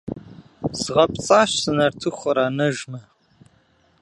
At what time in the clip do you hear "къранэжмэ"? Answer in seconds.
2.19-2.99